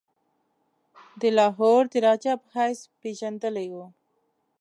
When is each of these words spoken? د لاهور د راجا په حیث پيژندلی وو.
د 1.19 1.21
لاهور 1.37 1.81
د 1.91 1.93
راجا 2.05 2.33
په 2.41 2.47
حیث 2.55 2.79
پيژندلی 3.01 3.67
وو. 3.75 3.87